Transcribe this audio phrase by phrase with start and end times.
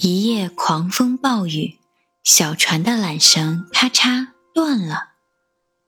[0.00, 1.80] 一夜狂风暴雨，
[2.22, 5.14] 小船的缆绳咔嚓断了，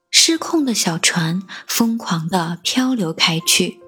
[0.09, 3.79] 失控的小船疯狂地漂流开去。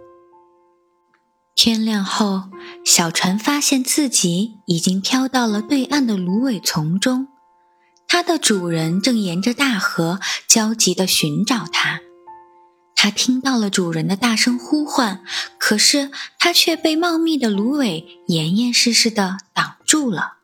[1.55, 2.43] 天亮后，
[2.85, 7.27] 小船发现自己已经飘到了对岸的芦苇丛中，
[8.07, 11.99] 它的主人正沿着大河焦急地寻找它。
[12.95, 15.25] 他听到了主人的大声呼唤，
[15.57, 20.37] 可是他却被茂密的芦苇严严实实地挡住了。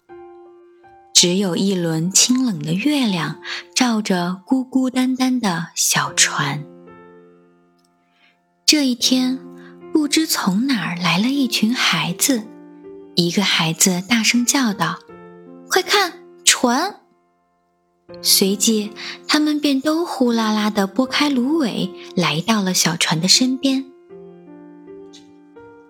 [1.12, 3.42] 只有一轮清冷的月亮
[3.74, 6.64] 照着孤孤单单的小船。
[8.64, 9.40] 这一天，
[9.92, 12.44] 不知从哪儿来了一群孩子，
[13.16, 15.00] 一个孩子大声叫道
[15.68, 16.14] ：“快看，
[16.46, 17.00] 船！”
[18.22, 18.92] 随即，
[19.28, 23.89] 他们便都呼啦啦地拨开芦苇，来到了小船的身边。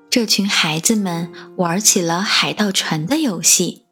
[0.10, 3.86] 这群孩子们玩起了海盗船的游戏。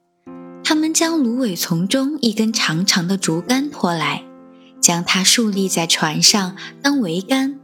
[0.64, 4.24] 他们将芦苇丛中一根长长的竹竿拖来，
[4.82, 7.60] 将它竖立在船上当桅杆。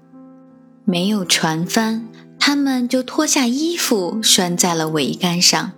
[0.85, 2.07] 没有船帆，
[2.39, 5.71] 他们就脱下衣服拴在了桅杆上。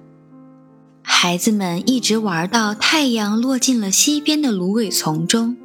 [1.02, 5.56] 孩子们一直玩到太阳落进了西边的芦苇丛中。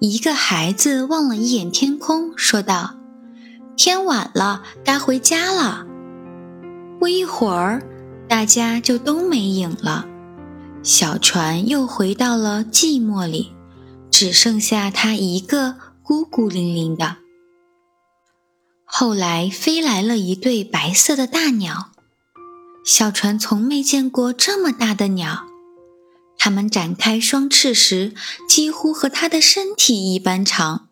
[0.00, 2.96] 一个孩子望了一眼天空，说道
[3.76, 5.86] ：“天晚了，该回家了。”
[6.98, 7.82] 不一会儿，
[8.28, 10.06] 大家就都没影了。
[10.82, 13.52] 小船又回到了寂寞里，
[14.10, 17.16] 只剩下它一个孤孤零零的。
[18.84, 21.90] 后来飞来了一对白色的大鸟。
[22.84, 25.44] 小船从没见过这么大的鸟，
[26.38, 28.14] 它们展开双翅时，
[28.48, 30.88] 几乎和它的身体一般长。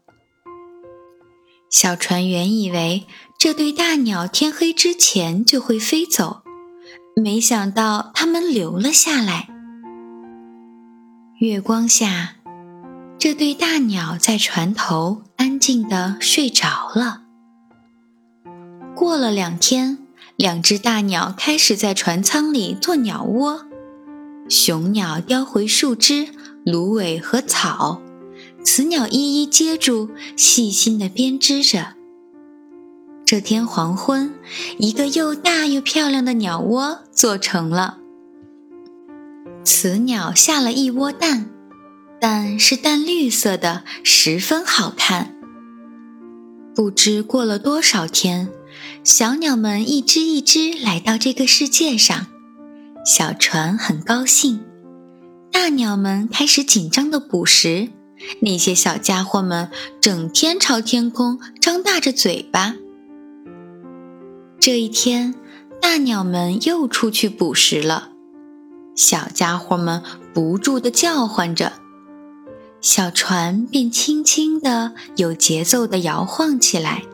[1.71, 3.07] 小船原以为
[3.39, 6.43] 这对大鸟天黑之前就会飞走，
[7.15, 9.49] 没想到它们留了下来。
[11.39, 12.37] 月光下，
[13.19, 17.23] 这对大鸟在船头安静地睡着了。
[18.95, 19.99] 过了两天。
[20.37, 23.65] 两只大鸟开始在船舱里做鸟窝，
[24.51, 26.29] 雄鸟叼回树枝、
[26.63, 28.03] 芦苇和草，
[28.63, 31.96] 雌鸟一一接住，细心地编织着。
[33.27, 34.33] 这天黄昏，
[34.79, 37.99] 一个又大又漂亮的鸟窝做成了。
[39.65, 41.51] 雌鸟下了一窝蛋，
[42.21, 45.35] 蛋是淡绿色的，十分好看。
[46.73, 48.49] 不知过了多少天。
[49.03, 52.27] 小鸟们一只一只来到这个世界上，
[53.05, 54.61] 小船很高兴。
[55.51, 57.89] 大鸟们开始紧张的捕食，
[58.41, 59.69] 那些小家伙们
[60.01, 62.77] 整天朝天空张大着嘴巴。
[64.67, 65.33] 这一天，
[65.81, 68.11] 大鸟们又出去捕食了，
[68.97, 70.03] 小家伙们
[70.35, 71.75] 不住地叫唤着，
[72.81, 77.05] 小船便轻轻地、有节奏地摇晃起来。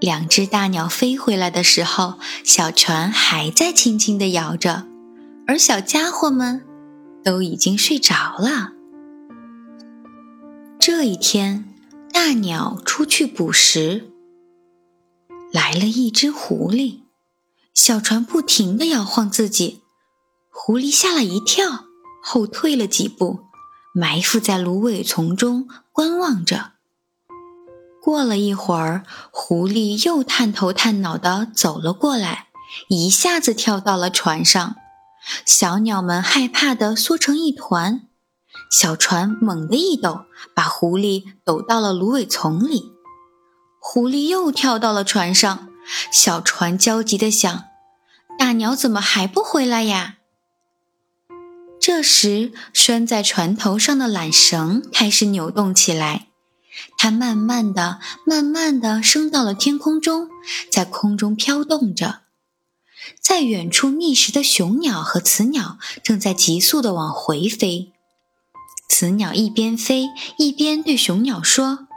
[0.00, 4.88] 两只大鸟飞回来的时候，小船还在轻轻地摇着，
[5.46, 6.62] 而小家伙们
[7.22, 8.72] 都已经睡着了。
[10.80, 11.64] 这一天，
[12.12, 14.09] 大鸟出去捕食，
[15.52, 17.00] 来了一只狐狸，
[17.74, 19.82] 小船不停地摇晃自己，
[20.48, 21.86] 狐狸吓了一跳，
[22.22, 23.40] 后退了几步，
[23.92, 26.72] 埋伏在芦苇丛中观望着。
[28.00, 32.48] 过了一会儿，狐狸又探头探脑地走了过来，
[32.88, 34.76] 一下子跳到了船上。
[35.44, 38.08] 小鸟们害怕地缩成一团，
[38.70, 40.20] 小船猛地一抖，
[40.54, 42.92] 把狐狸抖到了芦苇丛里。
[43.82, 45.68] 狐狸又跳到了船上，
[46.12, 47.64] 小船焦急地想：
[48.38, 50.18] 大鸟怎么还不回来呀？
[51.80, 56.26] 这时，拴在船头上的缆绳开始扭动起来。
[56.98, 60.28] 它慢慢的、慢慢的升到了天空中，
[60.70, 62.20] 在空中飘动着。
[63.18, 67.92] 在远处觅食的雄鸟和雌鸟正在急速的往回飞。
[68.88, 71.88] 雌鸟一边飞一边对雄鸟说：“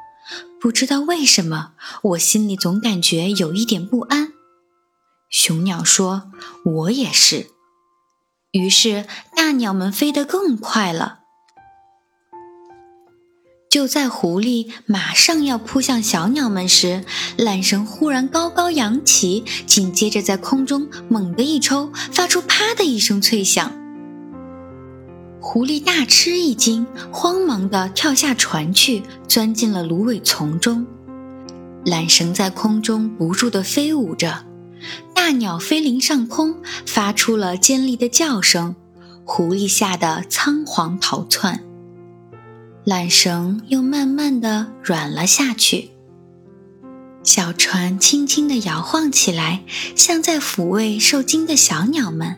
[0.63, 1.73] 不知道为什么，
[2.03, 4.31] 我心里总感觉有一点不安。”
[5.29, 6.31] 雄鸟说
[6.63, 7.47] ：“我也是。”
[8.51, 9.05] 于是
[9.35, 11.19] 大鸟们飞得更快了。
[13.69, 17.03] 就在狐狸马上要扑向小鸟们时，
[17.37, 23.82] 缆绳忽然高高扬起，紧接着在空中猛地一抽，发出“啪”的一声脆响。
[25.53, 30.83] 狐狸大吃一惊，慌忙地跳下船去，钻进了芦苇丛中。
[31.85, 34.45] 缆绳在空中不住地飞舞着，
[35.13, 36.55] 大鸟飞临上空，
[36.87, 38.75] 发出了尖利的叫声，
[39.25, 41.63] 狐狸吓得仓皇逃窜。
[42.83, 45.91] 缆绳又慢慢的软了下去，
[47.21, 49.61] 小船轻轻地摇晃起来，
[49.95, 52.37] 像在抚慰受惊的小鸟们。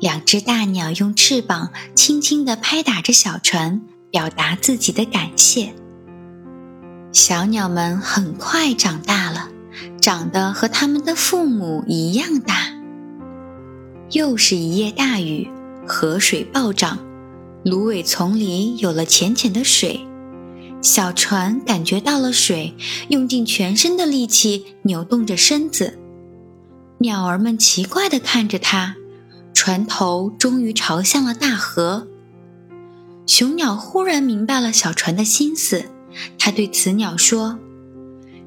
[0.00, 5.74] 两只大鸟用翅膀轻轻地拍打着小船，表达自己的感谢。
[7.12, 9.50] 小鸟们很快长大了，
[10.00, 12.72] 长得和他们的父母一样大。
[14.12, 15.48] 又是一夜大雨，
[15.86, 16.98] 河水暴涨。
[17.62, 20.00] 芦苇丛里有了浅浅的水，
[20.80, 22.74] 小船感觉到了水，
[23.08, 25.98] 用尽全身的力气扭动着身子。
[27.00, 28.96] 鸟儿们奇怪地看着它，
[29.52, 32.08] 船头终于朝向了大河。
[33.26, 35.84] 雄鸟忽然明白了小船的心思，
[36.38, 37.58] 它对雌鸟说：“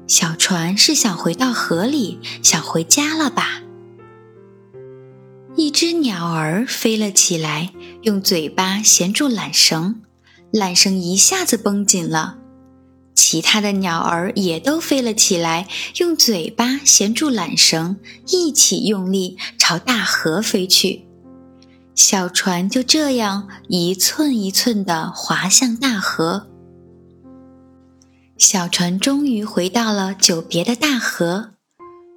[0.06, 3.62] 小船是想回到河里，想回家了吧？”
[5.56, 7.72] 一只鸟儿飞了起来，
[8.02, 10.02] 用嘴巴衔住缆绳，
[10.52, 12.38] 缆绳一下子绷紧了。
[13.34, 15.66] 其他的鸟儿也都飞了起来，
[15.96, 17.96] 用嘴巴衔住缆绳，
[18.28, 21.04] 一起用力朝大河飞去。
[21.96, 26.46] 小船就这样一寸一寸地滑向大河。
[28.38, 31.54] 小船终于回到了久别的大河。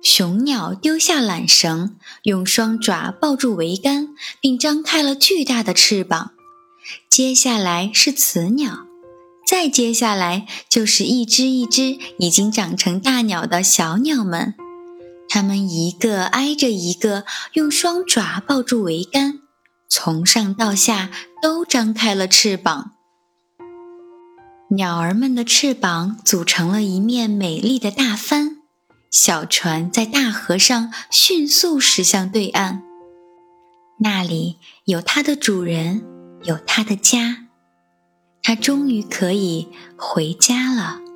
[0.03, 4.09] 雄鸟丢下缆绳，用双爪抱住桅杆，
[4.39, 6.33] 并张开了巨大的翅膀。
[7.09, 8.85] 接下来是雌鸟，
[9.47, 14.53] 再接下来就是一只一只已经长成大鸟的小鸟们。
[15.29, 17.23] 它们一个挨着一个，
[17.53, 19.39] 用双爪抱住桅杆，
[19.87, 21.09] 从上到下
[21.41, 22.91] 都张开了翅膀。
[24.71, 28.57] 鸟儿们的翅膀组成了一面美丽的大帆。
[29.09, 32.83] 小船在大河上迅速驶向对岸，
[33.99, 36.03] 那里有它的主人，
[36.43, 37.46] 有它的家，
[38.47, 39.67] 他终于可以
[39.97, 41.06] 回家了。